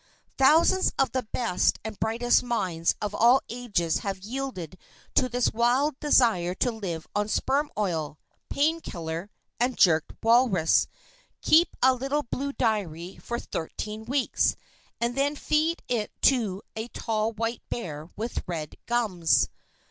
[0.35, 4.79] Thousands of the best and brightest minds of all ages have yielded
[5.13, 8.17] to this wild desire to live on sperm oil,
[8.49, 9.29] pain killer
[9.59, 10.87] and jerked walrus,
[11.43, 14.55] keep a little blue diary for thirteen weeks,
[14.99, 19.49] and then feed it to a tall white bear with red gums.